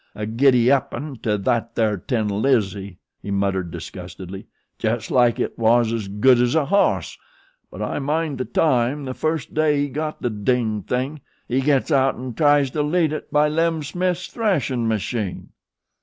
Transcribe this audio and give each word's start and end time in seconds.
"A 0.15 0.25
gidappin' 0.25 1.21
to 1.21 1.37
that 1.37 1.75
there 1.75 1.95
tin 1.95 2.27
lizzie," 2.27 2.97
he 3.21 3.29
muttered 3.29 3.69
disgustedly, 3.69 4.47
"jes' 4.81 5.11
like 5.11 5.39
it 5.39 5.55
was 5.59 5.93
as 5.93 6.07
good 6.07 6.39
as 6.39 6.55
a 6.55 6.65
hoss. 6.65 7.19
But 7.69 7.83
I 7.83 7.99
mind 7.99 8.39
the 8.39 8.45
time, 8.45 9.05
the 9.05 9.13
fust 9.13 9.53
day 9.53 9.81
he 9.81 9.89
got 9.89 10.19
the 10.23 10.31
dinged 10.31 10.87
thing, 10.87 11.21
he 11.47 11.61
gets 11.61 11.91
out 11.91 12.15
an' 12.15 12.33
tries 12.33 12.71
to 12.71 12.81
lead 12.81 13.13
it 13.13 13.31
by 13.31 13.47
Lem 13.47 13.83
Smith's 13.83 14.25
threshin' 14.27 14.87
machine." 14.87 15.49